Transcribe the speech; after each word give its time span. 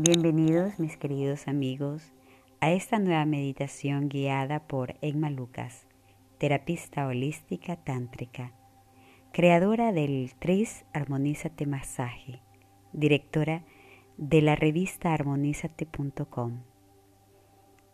Bienvenidos 0.00 0.78
mis 0.78 0.96
queridos 0.96 1.48
amigos 1.48 2.12
a 2.60 2.70
esta 2.70 3.00
nueva 3.00 3.24
meditación 3.24 4.08
guiada 4.08 4.60
por 4.60 4.94
Emma 5.00 5.28
Lucas, 5.28 5.88
terapista 6.38 7.08
holística 7.08 7.74
tántrica, 7.74 8.52
creadora 9.32 9.90
del 9.90 10.32
Tris 10.38 10.84
Armonízate 10.92 11.66
Masaje, 11.66 12.40
directora 12.92 13.64
de 14.16 14.40
la 14.40 14.54
revista 14.54 15.12
armonízate.com. 15.12 16.62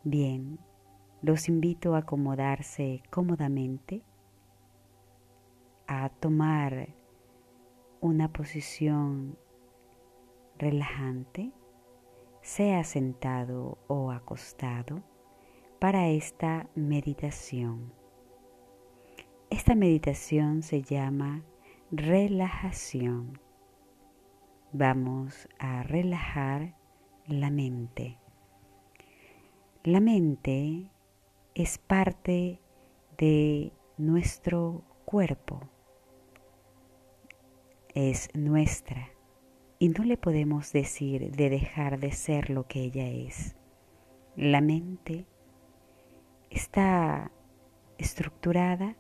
Bien, 0.02 0.58
los 1.22 1.48
invito 1.48 1.94
a 1.94 2.00
acomodarse 2.00 3.02
cómodamente, 3.08 4.02
a 5.86 6.10
tomar 6.10 6.88
una 8.02 8.30
posición 8.30 9.38
relajante, 10.58 11.50
sea 12.44 12.84
sentado 12.84 13.78
o 13.86 14.10
acostado, 14.10 15.02
para 15.78 16.08
esta 16.08 16.68
meditación. 16.74 17.94
Esta 19.48 19.74
meditación 19.74 20.62
se 20.62 20.82
llama 20.82 21.42
relajación. 21.90 23.40
Vamos 24.72 25.48
a 25.58 25.84
relajar 25.84 26.76
la 27.26 27.50
mente. 27.50 28.18
La 29.82 30.00
mente 30.00 30.90
es 31.54 31.78
parte 31.78 32.60
de 33.16 33.72
nuestro 33.96 34.84
cuerpo, 35.06 35.60
es 37.94 38.28
nuestra 38.34 39.13
y 39.78 39.88
no 39.88 40.04
le 40.04 40.16
podemos 40.16 40.72
decir 40.72 41.30
de 41.32 41.50
dejar 41.50 41.98
de 41.98 42.12
ser 42.12 42.50
lo 42.50 42.66
que 42.66 42.80
ella 42.80 43.06
es. 43.06 43.56
La 44.36 44.60
mente 44.60 45.26
está 46.50 47.30
estructurada 47.98 48.96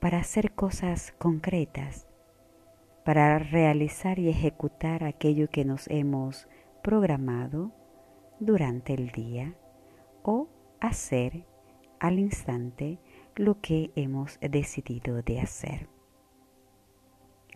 para 0.00 0.18
hacer 0.18 0.52
cosas 0.52 1.12
concretas, 1.18 2.08
para 3.04 3.38
realizar 3.38 4.18
y 4.18 4.28
ejecutar 4.28 5.04
aquello 5.04 5.48
que 5.48 5.64
nos 5.64 5.88
hemos 5.88 6.48
programado 6.82 7.72
durante 8.40 8.94
el 8.94 9.10
día 9.10 9.54
o 10.22 10.48
hacer 10.80 11.46
al 12.00 12.18
instante 12.18 12.98
lo 13.36 13.60
que 13.60 13.92
hemos 13.94 14.38
decidido 14.40 15.22
de 15.22 15.40
hacer. 15.40 15.88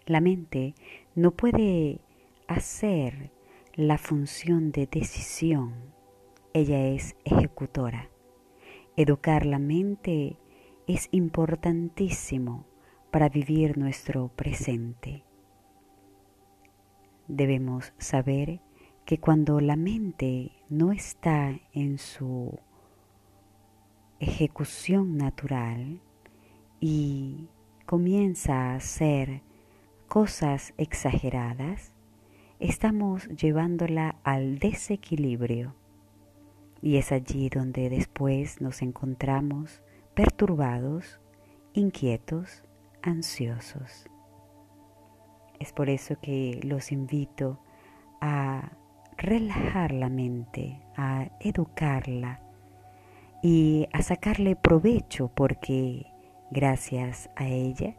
La 0.06 0.20
mente 0.20 0.74
no 1.16 1.32
puede 1.32 2.00
hacer 2.48 3.32
la 3.74 3.98
función 3.98 4.72
de 4.72 4.86
decisión, 4.86 5.74
ella 6.52 6.86
es 6.88 7.16
ejecutora. 7.24 8.10
Educar 8.96 9.44
la 9.44 9.58
mente 9.58 10.38
es 10.86 11.08
importantísimo 11.10 12.66
para 13.10 13.28
vivir 13.28 13.76
nuestro 13.76 14.28
presente. 14.28 15.24
Debemos 17.28 17.92
saber 17.98 18.60
que 19.04 19.18
cuando 19.18 19.60
la 19.60 19.76
mente 19.76 20.52
no 20.68 20.92
está 20.92 21.60
en 21.72 21.98
su 21.98 22.58
ejecución 24.18 25.16
natural 25.16 26.00
y 26.80 27.48
comienza 27.84 28.54
a 28.70 28.76
hacer 28.76 29.42
cosas 30.08 30.72
exageradas, 30.78 31.95
estamos 32.58 33.28
llevándola 33.28 34.16
al 34.24 34.58
desequilibrio. 34.58 35.74
Y 36.82 36.96
es 36.96 37.12
allí 37.12 37.48
donde 37.48 37.90
después 37.90 38.60
nos 38.60 38.82
encontramos 38.82 39.82
perturbados, 40.14 41.20
inquietos, 41.72 42.62
ansiosos. 43.02 44.06
Es 45.58 45.72
por 45.72 45.88
eso 45.88 46.18
que 46.20 46.60
los 46.62 46.92
invito 46.92 47.58
a 48.20 48.72
relajar 49.16 49.92
la 49.92 50.08
mente, 50.08 50.80
a 50.96 51.30
educarla 51.40 52.40
y 53.42 53.88
a 53.92 54.02
sacarle 54.02 54.56
provecho 54.56 55.28
porque 55.34 56.06
gracias 56.50 57.30
a 57.36 57.46
ella 57.46 57.96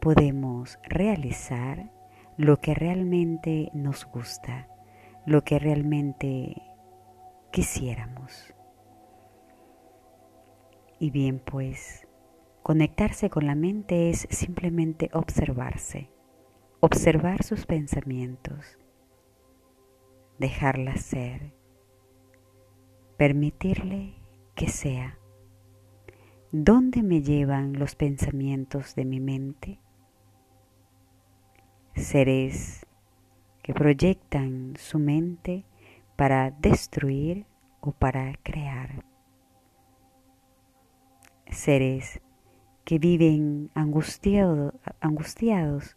podemos 0.00 0.78
realizar 0.84 1.90
lo 2.36 2.60
que 2.60 2.74
realmente 2.74 3.70
nos 3.72 4.04
gusta, 4.04 4.68
lo 5.24 5.42
que 5.42 5.58
realmente 5.58 6.62
quisiéramos. 7.50 8.54
Y 10.98 11.10
bien, 11.10 11.40
pues, 11.40 12.06
conectarse 12.62 13.30
con 13.30 13.46
la 13.46 13.54
mente 13.54 14.10
es 14.10 14.26
simplemente 14.30 15.08
observarse, 15.12 16.10
observar 16.80 17.42
sus 17.42 17.64
pensamientos, 17.64 18.78
dejarla 20.38 20.96
ser, 20.96 21.54
permitirle 23.16 24.14
que 24.54 24.68
sea. 24.68 25.18
¿Dónde 26.52 27.02
me 27.02 27.22
llevan 27.22 27.78
los 27.78 27.94
pensamientos 27.94 28.94
de 28.94 29.04
mi 29.04 29.20
mente? 29.20 29.80
Seres 31.96 32.86
que 33.62 33.72
proyectan 33.72 34.74
su 34.76 34.98
mente 34.98 35.64
para 36.14 36.50
destruir 36.50 37.46
o 37.80 37.92
para 37.92 38.34
crear. 38.42 39.04
Seres 41.50 42.20
que 42.84 42.98
viven 42.98 43.70
angustiado, 43.74 44.78
angustiados 45.00 45.96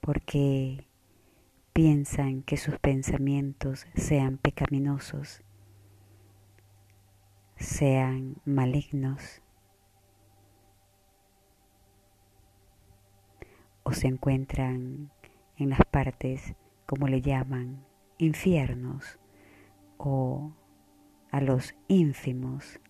porque 0.00 0.86
piensan 1.72 2.42
que 2.42 2.56
sus 2.56 2.78
pensamientos 2.78 3.86
sean 3.94 4.38
pecaminosos, 4.38 5.42
sean 7.56 8.36
malignos 8.44 9.42
o 13.84 13.92
se 13.92 14.08
encuentran 14.08 15.12
en 15.56 15.70
las 15.70 15.84
partes, 15.90 16.54
como 16.86 17.08
le 17.08 17.20
llaman, 17.20 17.84
infiernos 18.18 19.18
o 19.96 20.52
a 21.30 21.40
los 21.40 21.74
ínfimos, 21.88 22.80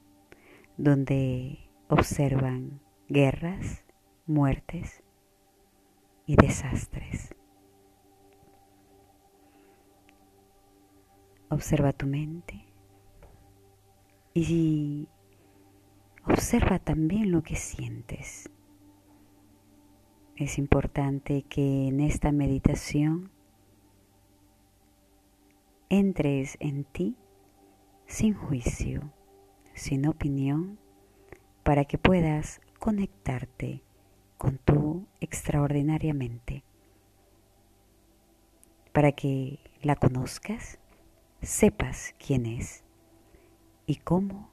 donde 0.77 1.71
observan 1.88 2.81
guerras, 3.09 3.84
muertes 4.27 5.03
y 6.27 6.37
desastres. 6.37 7.34
Observa 11.48 11.93
tu 11.93 12.06
mente 12.06 12.66
y 14.34 15.09
observa 16.27 16.78
también 16.81 17.31
lo 17.31 17.43
que 17.43 17.54
sientes. 17.54 18.50
Es 20.36 20.58
importante 20.58 21.44
que 21.44 21.88
en 21.88 21.98
esta 21.98 22.30
meditación 22.30 23.30
entres 25.88 26.58
en 26.60 26.84
ti 26.84 27.16
sin 28.04 28.34
juicio, 28.34 29.14
sin 29.72 30.06
opinión, 30.06 30.78
para 31.62 31.86
que 31.86 31.97
puedas 31.97 32.60
conectarte 32.78 33.82
con 34.36 34.58
tu 34.58 35.06
extraordinariamente, 35.20 36.64
para 38.92 39.12
que 39.12 39.58
la 39.80 39.97
conozcas, 39.97 40.78
sepas 41.41 42.15
quién 42.18 42.44
es 42.44 42.84
y 43.86 43.97
cómo 43.97 44.50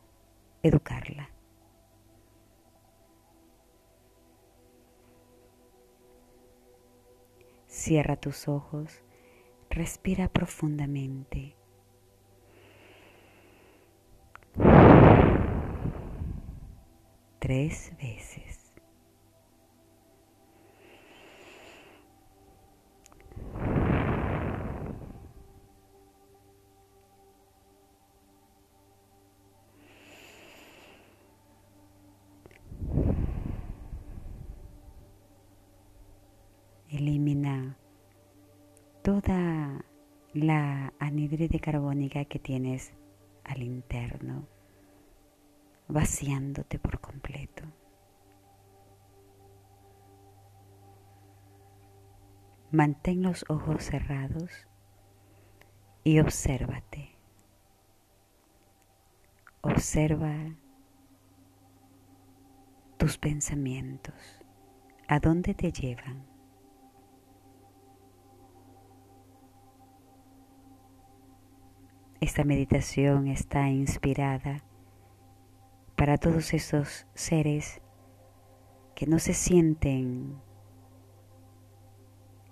educarla. 0.61 1.29
Cierra 7.85 8.15
tus 8.15 8.47
ojos, 8.47 9.01
respira 9.69 10.29
profundamente. 10.29 11.57
Tres 17.39 17.91
veces. 18.01 18.42
Toda 39.21 39.85
la 40.33 40.91
anhídride 40.97 41.59
carbónica 41.59 42.25
que 42.25 42.39
tienes 42.39 42.93
al 43.43 43.61
interno, 43.61 44.47
vaciándote 45.87 46.79
por 46.79 46.99
completo. 46.99 47.63
Mantén 52.71 53.21
los 53.21 53.45
ojos 53.49 53.83
cerrados 53.83 54.49
y 56.03 56.19
obsérvate. 56.19 57.11
Observa 59.61 60.55
tus 62.97 63.19
pensamientos, 63.19 64.41
a 65.07 65.19
dónde 65.19 65.53
te 65.53 65.71
llevan. 65.71 66.32
Esta 72.23 72.45
meditación 72.45 73.27
está 73.27 73.67
inspirada 73.67 74.63
para 75.97 76.17
todos 76.17 76.53
esos 76.53 77.05
seres 77.13 77.81
que 78.95 79.07
no 79.07 79.19
se 79.19 79.33
sienten 79.33 80.37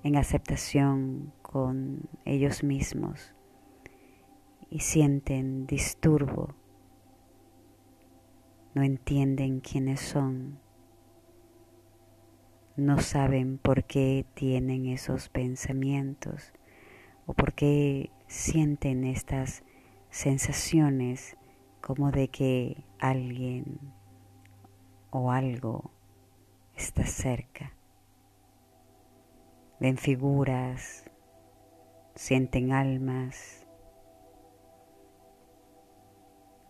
en 0.04 0.18
aceptación 0.18 1.32
con 1.42 2.02
ellos 2.26 2.66
mismos 2.66 3.34
y 4.70 4.80
sienten 4.80 5.68
disturbo, 5.68 6.54
no 8.74 8.84
entienden 8.84 9.62
quiénes 9.62 10.02
son, 10.02 10.60
no 12.76 13.00
saben 13.00 13.58
por 13.58 13.86
qué 13.86 14.26
tienen 14.34 14.88
esos 14.88 15.30
pensamientos 15.30 16.52
o 17.26 17.34
por 17.34 17.54
qué 17.54 18.12
sienten 18.32 19.04
estas 19.04 19.62
sensaciones 20.10 21.36
como 21.82 22.12
de 22.12 22.30
que 22.30 22.86
alguien 22.98 23.78
o 25.10 25.32
algo 25.32 25.92
está 26.74 27.06
cerca. 27.06 27.76
Ven 29.82 29.98
figuras, 29.98 31.04
sienten 32.16 32.72
almas, 32.72 33.68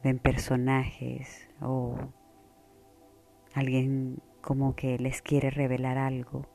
ven 0.03 0.17
personajes 0.17 1.47
o 1.61 1.95
alguien 3.53 4.17
como 4.41 4.75
que 4.75 4.97
les 4.97 5.21
quiere 5.21 5.51
revelar 5.51 5.99
algo 5.99 6.50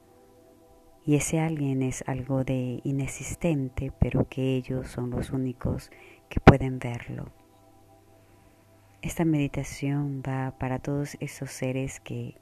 y 1.07 1.15
ese 1.15 1.39
alguien 1.39 1.83
es 1.83 2.03
algo 2.09 2.43
de 2.43 2.81
inexistente 2.83 3.93
pero 4.01 4.29
que 4.29 4.57
ellos 4.57 4.89
son 4.89 5.11
los 5.11 5.31
únicos 5.31 5.91
que 6.29 6.41
pueden 6.41 6.81
verlo. 6.81 7.31
Esta 9.03 9.25
meditación 9.25 10.21
va 10.27 10.59
para 10.59 10.81
todos 10.81 11.17
esos 11.21 11.53
seres 11.53 12.01
que 12.01 12.35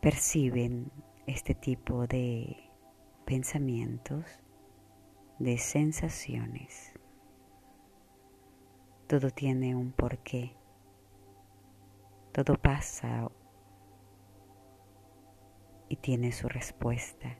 perciben 0.00 0.90
este 1.26 1.54
tipo 1.54 2.06
de 2.06 2.56
pensamientos, 3.26 4.24
de 5.38 5.58
sensaciones. 5.58 6.94
Todo 9.06 9.30
tiene 9.30 9.76
un 9.76 9.92
porqué. 9.92 10.56
Todo 12.32 12.54
pasa 12.56 13.28
y 15.88 15.96
tiene 15.96 16.32
su 16.32 16.48
respuesta. 16.48 17.36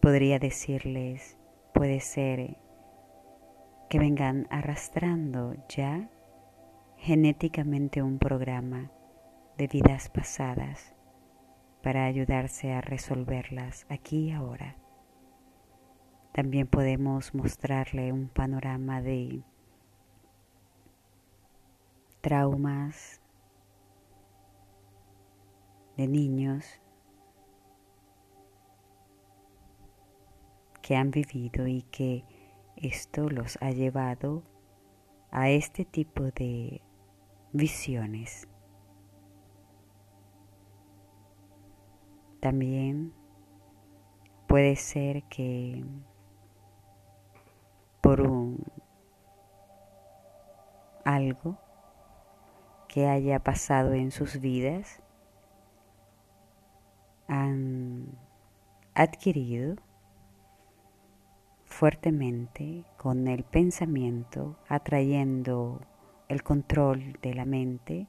Podría 0.00 0.38
decirles, 0.38 1.38
puede 1.74 2.00
ser 2.00 2.56
que 3.88 3.98
vengan 3.98 4.46
arrastrando 4.50 5.54
ya 5.68 6.08
genéticamente 6.96 8.02
un 8.02 8.18
programa 8.18 8.90
de 9.58 9.66
vidas 9.66 10.08
pasadas 10.08 10.94
para 11.82 12.04
ayudarse 12.04 12.72
a 12.72 12.80
resolverlas 12.80 13.86
aquí 13.88 14.28
y 14.28 14.32
ahora. 14.32 14.76
También 16.32 16.66
podemos 16.66 17.34
mostrarle 17.34 18.12
un 18.12 18.28
panorama 18.28 19.02
de 19.02 19.42
traumas 22.20 23.20
de 26.00 26.08
niños 26.08 26.80
que 30.80 30.96
han 30.96 31.10
vivido 31.10 31.66
y 31.66 31.82
que 31.82 32.24
esto 32.76 33.28
los 33.28 33.58
ha 33.60 33.70
llevado 33.70 34.42
a 35.30 35.50
este 35.50 35.84
tipo 35.84 36.22
de 36.22 36.80
visiones. 37.52 38.48
También 42.40 43.12
puede 44.48 44.76
ser 44.76 45.24
que 45.24 45.84
por 48.00 48.22
un 48.22 48.64
algo 51.04 51.58
que 52.88 53.06
haya 53.06 53.38
pasado 53.40 53.92
en 53.92 54.10
sus 54.10 54.40
vidas 54.40 55.02
han 57.30 58.18
adquirido 58.92 59.76
fuertemente 61.64 62.84
con 62.96 63.28
el 63.28 63.44
pensamiento, 63.44 64.56
atrayendo 64.68 65.80
el 66.26 66.42
control 66.42 67.18
de 67.22 67.34
la 67.34 67.44
mente 67.44 68.08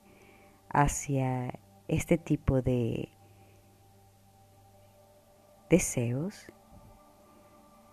hacia 0.69 1.53
este 1.87 2.17
tipo 2.17 2.63
de 2.63 3.09
deseos, 5.69 6.47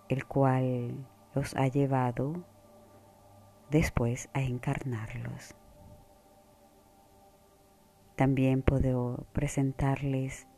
el 0.07 0.25
cual 0.25 1.05
los 1.35 1.55
ha 1.55 1.67
llevado 1.67 2.43
después 3.69 4.29
a 4.33 4.41
encarnarlos. 4.41 5.53
También 8.15 8.63
puedo 8.63 9.27
presentarles 9.31 10.48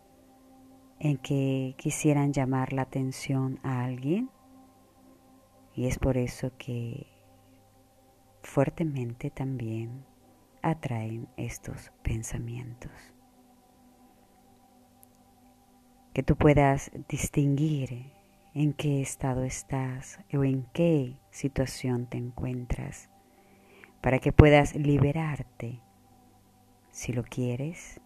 en 1.03 1.17
que 1.17 1.73
quisieran 1.77 2.31
llamar 2.31 2.73
la 2.73 2.83
atención 2.83 3.59
a 3.63 3.83
alguien. 3.83 4.29
Y 5.73 5.87
es 5.87 5.97
por 5.97 6.15
eso 6.15 6.51
que 6.59 7.07
fuertemente 8.43 9.31
también 9.31 10.05
atraen 10.61 11.27
estos 11.37 11.91
pensamientos. 12.03 12.91
Que 16.13 16.21
tú 16.21 16.35
puedas 16.35 16.91
distinguir 17.09 18.11
en 18.53 18.73
qué 18.73 19.01
estado 19.01 19.43
estás 19.43 20.19
o 20.31 20.43
en 20.43 20.67
qué 20.71 21.17
situación 21.31 22.05
te 22.05 22.17
encuentras, 22.17 23.09
para 24.01 24.19
que 24.19 24.33
puedas 24.33 24.75
liberarte, 24.75 25.81
si 26.91 27.11
lo 27.11 27.23
quieres, 27.23 28.00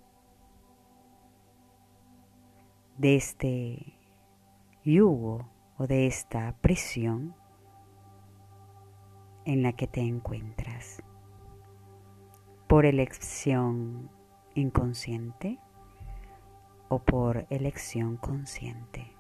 de 2.97 3.15
este 3.15 3.99
yugo 4.83 5.49
o 5.77 5.87
de 5.87 6.07
esta 6.07 6.55
prisión 6.61 7.35
en 9.45 9.63
la 9.63 9.73
que 9.73 9.87
te 9.87 10.01
encuentras 10.01 11.03
por 12.67 12.85
elección 12.85 14.09
inconsciente 14.55 15.59
o 16.89 16.99
por 16.99 17.45
elección 17.49 18.17
consciente. 18.17 19.11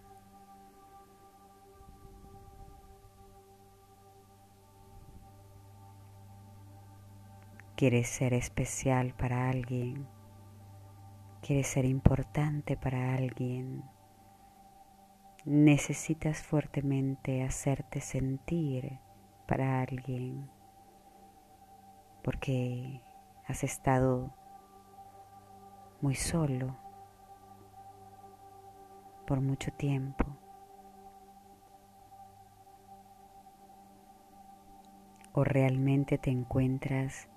Quieres 7.75 8.07
ser 8.07 8.33
especial 8.33 9.13
para 9.17 9.49
alguien, 9.49 10.07
quieres 11.45 11.67
ser 11.67 11.85
importante 11.85 12.75
para 12.75 13.13
alguien, 13.13 13.83
necesitas 15.45 16.41
fuertemente 16.41 17.43
hacerte 17.43 18.01
sentir 18.01 18.97
para 19.47 19.79
alguien, 19.79 20.49
porque 22.23 22.99
has 23.47 23.63
estado 23.63 24.33
muy 26.01 26.15
solo 26.15 26.75
por 29.27 29.39
mucho 29.39 29.71
tiempo. 29.71 30.25
O 35.31 35.43
realmente 35.43 36.17
te 36.17 36.31
encuentras 36.31 37.29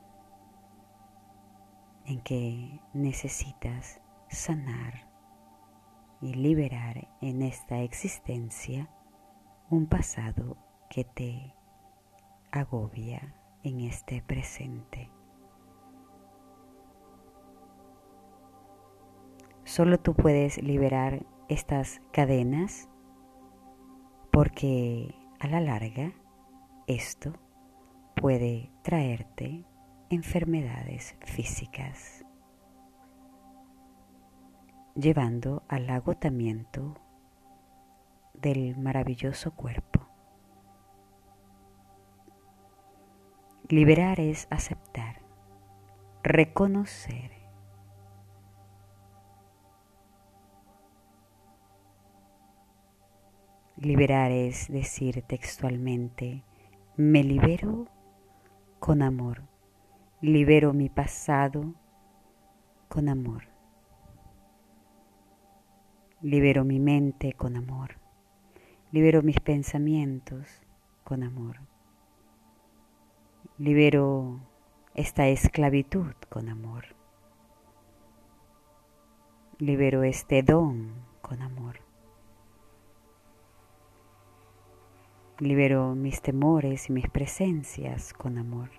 en 2.08 2.20
que 2.22 2.80
necesitas 2.94 4.00
sanar 4.28 5.06
y 6.22 6.32
liberar 6.34 7.08
en 7.20 7.42
esta 7.42 7.82
existencia 7.82 8.88
un 9.68 9.86
pasado 9.86 10.56
que 10.88 11.04
te 11.04 11.54
agobia 12.50 13.34
en 13.62 13.80
este 13.80 14.22
presente. 14.22 15.10
Solo 19.64 20.00
tú 20.00 20.14
puedes 20.14 20.62
liberar 20.62 21.26
estas 21.50 22.00
cadenas 22.10 22.88
porque 24.32 25.14
a 25.40 25.46
la 25.46 25.60
larga 25.60 26.14
esto 26.86 27.34
puede 28.16 28.72
traerte 28.82 29.67
enfermedades 30.10 31.16
físicas, 31.20 32.24
llevando 34.94 35.62
al 35.68 35.88
agotamiento 35.90 36.94
del 38.32 38.76
maravilloso 38.78 39.52
cuerpo. 39.52 40.08
Liberar 43.68 44.18
es 44.18 44.46
aceptar, 44.50 45.20
reconocer. 46.22 47.32
Liberar 53.76 54.32
es 54.32 54.68
decir 54.68 55.22
textualmente, 55.22 56.44
me 56.96 57.22
libero 57.22 57.88
con 58.80 59.02
amor, 59.02 59.47
libero 60.20 60.72
mi 60.72 60.88
pasado 60.88 61.74
con 62.88 63.08
amor, 63.08 63.44
libero 66.20 66.64
mi 66.64 66.80
mente 66.80 67.34
con 67.34 67.56
amor, 67.56 67.98
libero 68.90 69.22
mis 69.22 69.38
pensamientos 69.38 70.60
con 71.04 71.22
amor, 71.22 71.60
libero 73.58 74.40
esta 74.94 75.28
esclavitud 75.28 76.14
con 76.28 76.48
amor, 76.48 76.96
libero 79.58 80.02
este 80.02 80.42
don 80.42 80.94
con 81.20 81.42
amor. 81.42 81.80
Libero 85.40 85.94
mis 85.94 86.20
temores 86.20 86.90
y 86.90 86.92
mis 86.92 87.08
presencias 87.08 88.12
con 88.12 88.38
amor. 88.38 88.70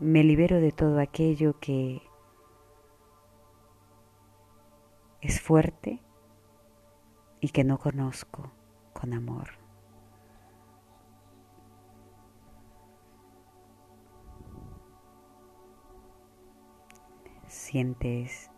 Me 0.00 0.22
libero 0.22 0.60
de 0.60 0.70
todo 0.70 1.00
aquello 1.00 1.58
que 1.58 2.02
es 5.20 5.40
fuerte 5.40 6.00
y 7.40 7.48
que 7.48 7.64
no 7.64 7.78
conozco 7.78 8.52
con 8.92 9.12
amor. 9.12 9.48
Sientes 17.48 18.52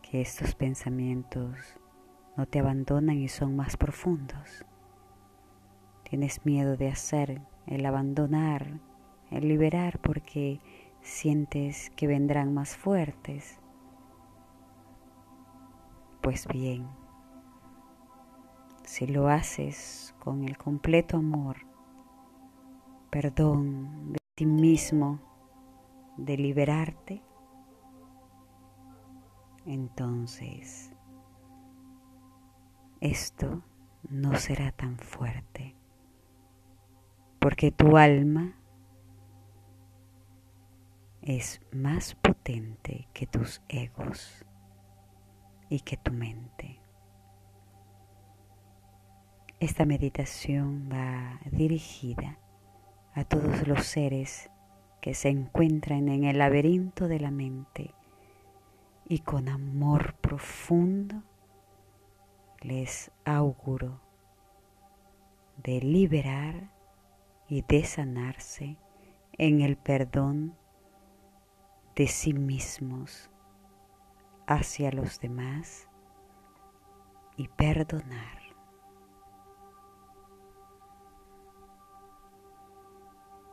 que 0.00 0.22
estos 0.22 0.54
pensamientos 0.54 1.54
no 2.38 2.46
te 2.46 2.60
abandonan 2.60 3.18
y 3.18 3.28
son 3.28 3.56
más 3.56 3.76
profundos. 3.76 4.64
Tienes 6.04 6.46
miedo 6.46 6.78
de 6.78 6.88
hacer, 6.88 7.42
el 7.66 7.84
abandonar, 7.84 8.80
el 9.30 9.48
liberar 9.48 10.00
porque 10.00 10.60
sientes 11.02 11.90
que 11.90 12.06
vendrán 12.06 12.52
más 12.54 12.76
fuertes. 12.76 13.60
Pues 16.20 16.46
bien, 16.48 16.86
si 18.84 19.06
lo 19.06 19.28
haces 19.28 20.14
con 20.18 20.44
el 20.44 20.56
completo 20.56 21.18
amor, 21.18 21.58
perdón 23.10 24.12
de 24.12 24.18
ti 24.34 24.46
mismo, 24.46 25.20
de 26.16 26.36
liberarte, 26.36 27.22
entonces 29.64 30.92
esto 33.00 33.62
no 34.08 34.34
será 34.34 34.72
tan 34.72 34.98
fuerte 34.98 35.76
porque 37.38 37.70
tu 37.70 37.96
alma 37.96 38.57
es 41.28 41.60
más 41.72 42.14
potente 42.14 43.06
que 43.12 43.26
tus 43.26 43.60
egos 43.68 44.46
y 45.68 45.80
que 45.80 45.98
tu 45.98 46.10
mente. 46.10 46.80
Esta 49.60 49.84
meditación 49.84 50.88
va 50.90 51.38
dirigida 51.50 52.38
a 53.12 53.24
todos 53.24 53.68
los 53.68 53.84
seres 53.84 54.48
que 55.02 55.12
se 55.12 55.28
encuentran 55.28 56.08
en 56.08 56.24
el 56.24 56.38
laberinto 56.38 57.08
de 57.08 57.20
la 57.20 57.30
mente 57.30 57.94
y 59.06 59.18
con 59.18 59.50
amor 59.50 60.14
profundo 60.22 61.22
les 62.62 63.10
auguro 63.26 64.00
de 65.62 65.82
liberar 65.82 66.70
y 67.50 67.60
de 67.68 67.84
sanarse 67.84 68.78
en 69.36 69.60
el 69.60 69.76
perdón 69.76 70.56
de 71.98 72.06
sí 72.06 72.32
mismos 72.32 73.28
hacia 74.46 74.92
los 74.92 75.18
demás 75.18 75.88
y 77.36 77.48
perdonar. 77.48 78.38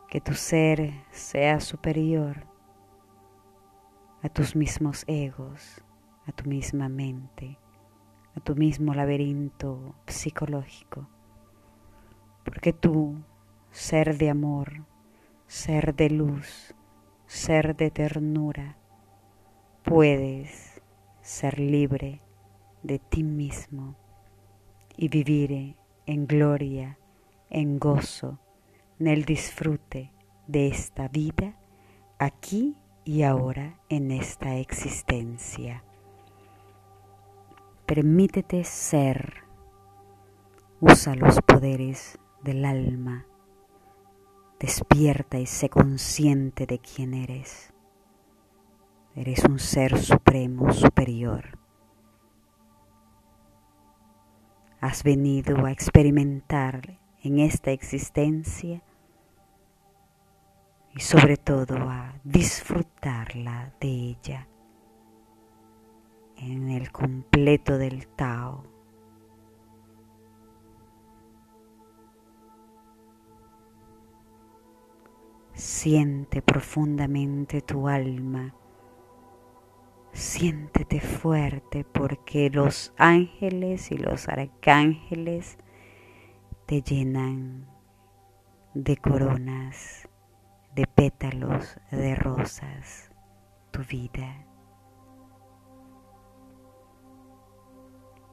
Que 0.08 0.22
tu 0.22 0.36
ser 0.36 0.94
sea 1.10 1.60
superior 1.60 2.46
a 4.22 4.30
tus 4.30 4.56
mismos 4.56 5.06
egos, 5.08 5.84
a 6.28 6.32
tu 6.32 6.48
misma 6.48 6.88
mente, 6.88 7.58
a 8.36 8.42
tu 8.42 8.56
mismo 8.56 8.94
laberinto 8.94 9.96
psicológico, 10.06 11.10
porque 12.44 12.74
tú 12.74 13.24
ser 13.72 14.20
de 14.20 14.30
amor, 14.30 14.86
ser 15.48 15.96
de 15.96 16.12
luz, 16.12 16.75
ser 17.28 17.76
de 17.76 17.92
ternura, 17.92 18.78
puedes 19.84 20.82
ser 21.22 21.60
libre 21.60 22.22
de 22.84 23.00
ti 23.00 23.24
mismo 23.24 23.96
y 24.96 25.10
vivir 25.10 25.76
en 26.06 26.28
gloria, 26.28 27.00
en 27.50 27.80
gozo, 27.80 28.40
en 29.00 29.08
el 29.08 29.26
disfrute 29.26 30.12
de 30.48 30.68
esta 30.68 31.08
vida 31.08 31.58
aquí 32.20 32.76
y 33.04 33.24
ahora 33.24 33.80
en 33.90 34.12
esta 34.12 34.58
existencia. 34.58 35.84
Permítete 37.86 38.64
ser, 38.64 39.44
usa 40.80 41.16
los 41.16 41.40
poderes 41.42 42.20
del 42.44 42.66
alma 42.66 43.26
Despierta 44.60 45.38
y 45.38 45.46
sé 45.46 45.70
consciente 45.70 46.66
de 46.66 46.80
quién 46.80 47.14
eres. 47.14 47.74
Eres 49.16 49.44
un 49.44 49.60
ser 49.60 49.98
supremo, 49.98 50.72
superior. 50.72 51.58
Has 54.80 55.04
venido 55.04 55.66
a 55.66 55.72
experimentar 55.72 57.00
en 57.24 57.40
esta 57.40 57.72
existencia 57.72 58.82
y 60.94 61.00
sobre 61.02 61.38
todo 61.38 61.78
a 61.90 62.14
disfrutarla 62.24 63.74
de 63.80 63.88
ella 63.88 64.48
en 66.38 66.70
el 66.70 66.92
completo 66.92 67.78
del 67.78 68.08
Tao. 68.08 68.75
Siente 75.56 76.42
profundamente 76.42 77.62
tu 77.62 77.88
alma. 77.88 78.54
Siéntete 80.12 81.00
fuerte 81.00 81.86
porque 81.86 82.50
los 82.50 82.94
ángeles 82.98 83.90
y 83.90 83.98
los 83.98 84.28
arcángeles 84.28 85.58
te 86.66 86.82
llenan 86.82 87.70
de 88.74 88.98
coronas, 88.98 90.10
de 90.76 90.88
pétalos, 90.88 91.78
de 91.90 92.16
rosas, 92.16 93.10
tu 93.72 93.80
vida. 93.86 94.46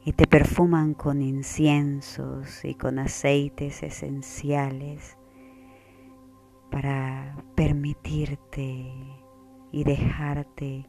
Y 0.04 0.12
te 0.14 0.26
perfuman 0.26 0.94
con 0.94 1.22
inciensos 1.22 2.64
y 2.64 2.74
con 2.74 2.98
aceites 2.98 3.84
esenciales 3.84 5.18
para 6.72 7.36
permitirte 7.54 8.90
y 9.70 9.84
dejarte 9.84 10.88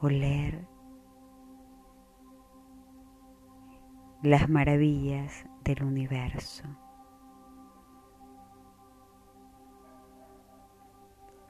oler 0.00 0.68
las 4.22 4.48
maravillas 4.48 5.44
del 5.64 5.82
universo. 5.82 6.62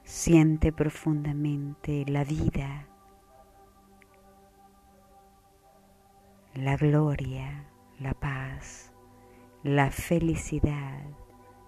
Siente 0.03 0.71
profundamente 0.73 2.03
la 2.07 2.23
vida, 2.23 2.87
la 6.55 6.75
gloria, 6.77 7.69
la 7.99 8.15
paz, 8.15 8.91
la 9.61 9.91
felicidad, 9.91 11.03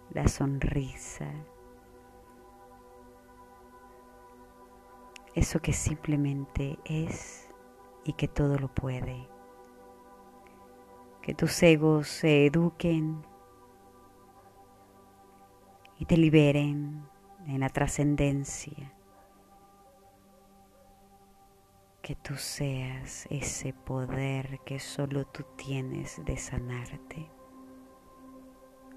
la 0.09 0.27
sonrisa. 0.27 1.31
Eso 5.33 5.61
que 5.61 5.71
simplemente 5.71 6.77
es 6.83 7.49
y 8.03 8.13
que 8.13 8.27
todo 8.27 8.57
lo 8.57 8.67
puede. 8.67 9.27
Que 11.21 11.33
tus 11.33 11.61
egos 11.63 12.07
se 12.07 12.47
eduquen 12.47 13.23
y 15.99 16.05
te 16.05 16.17
liberen 16.17 17.07
en 17.47 17.59
la 17.59 17.69
trascendencia. 17.69 18.93
Que 22.01 22.15
tú 22.15 22.35
seas 22.35 23.27
ese 23.29 23.71
poder 23.73 24.59
que 24.65 24.79
solo 24.79 25.25
tú 25.27 25.45
tienes 25.55 26.19
de 26.25 26.35
sanarte. 26.35 27.29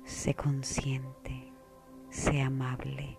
Sé 0.02 0.34
consciente, 0.34 1.52
sé 2.10 2.40
amable, 2.40 3.18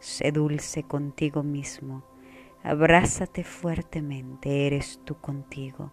sé 0.00 0.32
dulce 0.32 0.82
contigo 0.82 1.42
mismo. 1.42 2.02
Abrázate 2.62 3.44
fuertemente, 3.44 4.66
eres 4.66 5.00
tú 5.04 5.16
contigo. 5.20 5.92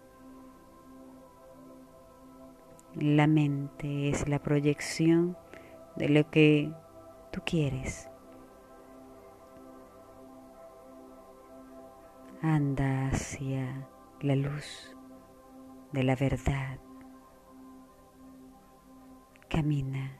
La 2.94 3.26
mente 3.26 4.08
es 4.08 4.28
la 4.28 4.42
proyección 4.42 5.36
de 5.96 6.08
lo 6.08 6.30
que 6.30 6.72
tú 7.30 7.42
quieres 7.44 8.08
anda 12.42 13.08
hacia 13.08 13.88
la 14.20 14.36
luz 14.36 14.94
de 15.92 16.04
la 16.04 16.14
verdad. 16.14 16.78
Camina 19.48 20.18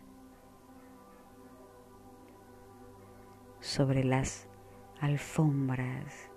sobre 3.60 4.04
las 4.04 4.48
alfombras 5.00 6.30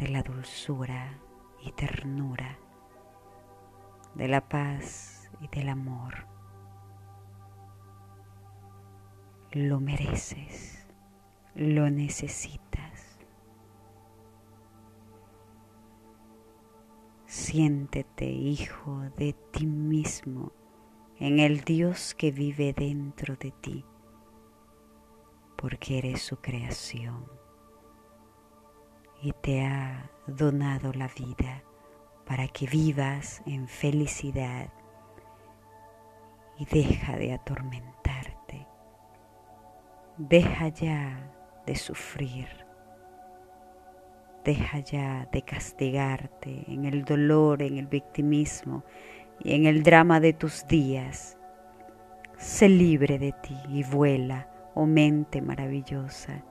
de 0.00 0.08
la 0.08 0.22
dulzura 0.22 1.20
y 1.62 1.72
ternura, 1.72 2.58
de 4.14 4.28
la 4.28 4.48
paz 4.48 5.30
y 5.40 5.48
del 5.48 5.68
amor. 5.68 6.26
Lo 9.52 9.78
mereces 9.78 10.86
lo 11.54 11.90
necesitas. 11.90 13.18
Siéntete 17.26 18.24
hijo 18.24 19.02
de 19.18 19.34
ti 19.52 19.66
mismo 19.66 20.52
en 21.18 21.38
el 21.38 21.60
Dios 21.60 22.14
que 22.14 22.30
vive 22.30 22.72
dentro 22.72 23.36
de 23.36 23.50
ti, 23.50 23.84
porque 25.56 25.98
eres 25.98 26.22
su 26.22 26.38
creación 26.38 27.39
y 29.22 29.32
te 29.32 29.64
ha 29.64 30.10
donado 30.26 30.92
la 30.92 31.08
vida 31.08 31.62
para 32.26 32.48
que 32.48 32.66
vivas 32.66 33.42
en 33.46 33.68
felicidad 33.68 34.70
y 36.58 36.64
deja 36.66 37.16
de 37.16 37.32
atormentarte. 37.32 38.66
Deja 40.16 40.68
ya 40.68 41.32
de 41.66 41.74
sufrir. 41.74 42.46
Deja 44.44 44.78
ya 44.80 45.28
de 45.32 45.42
castigarte 45.42 46.64
en 46.68 46.84
el 46.84 47.04
dolor, 47.04 47.62
en 47.62 47.78
el 47.78 47.86
victimismo 47.86 48.84
y 49.38 49.54
en 49.54 49.66
el 49.66 49.82
drama 49.82 50.20
de 50.20 50.32
tus 50.32 50.66
días. 50.66 51.38
Sé 52.36 52.68
libre 52.68 53.18
de 53.18 53.32
ti 53.32 53.56
y 53.68 53.82
vuela, 53.82 54.48
oh 54.74 54.86
mente 54.86 55.42
maravillosa. 55.42 56.44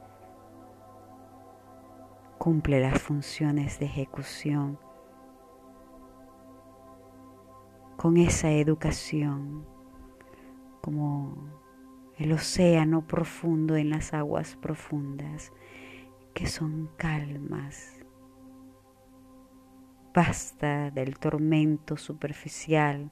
Cumple 2.40 2.80
las 2.80 3.02
funciones 3.02 3.80
de 3.80 3.86
ejecución 3.86 4.80
con 7.98 8.16
esa 8.16 8.50
educación 8.50 9.68
como 10.82 11.36
el 12.18 12.32
océano 12.32 13.06
profundo 13.06 13.76
en 13.76 13.90
las 13.90 14.14
aguas 14.14 14.56
profundas, 14.56 15.52
que 16.34 16.48
son 16.48 16.90
calmas. 16.96 18.00
Basta 20.14 20.92
del 20.92 21.20
tormento 21.20 21.98
superficial 21.98 23.12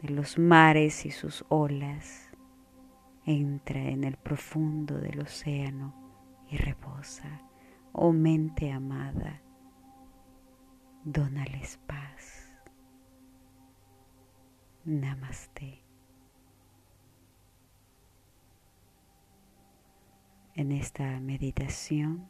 de 0.00 0.08
los 0.08 0.38
mares 0.38 1.04
y 1.04 1.10
sus 1.10 1.44
olas. 1.50 2.30
Entra 3.26 3.80
en 3.80 4.04
el 4.04 4.16
profundo 4.16 4.96
del 4.96 5.20
océano 5.20 5.94
y 6.48 6.56
reposa. 6.56 7.42
Oh 7.92 8.12
mente 8.12 8.70
amada, 8.72 9.42
dónales 11.04 11.78
paz. 11.86 12.52
Namaste. 14.84 15.88
en 20.58 20.72
esta 20.72 21.20
meditación. 21.20 22.28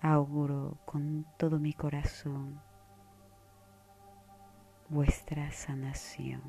Auguro 0.00 0.78
con 0.84 1.24
todo 1.36 1.60
mi 1.60 1.72
corazón 1.72 2.60
vuestra 4.88 5.52
sanación. 5.52 6.42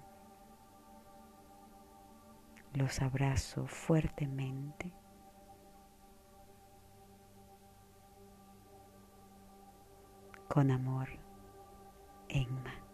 Los 2.73 3.01
abrazo 3.01 3.67
fuertemente. 3.67 4.93
Con 10.47 10.71
amor, 10.71 11.10
Enma. 12.27 12.88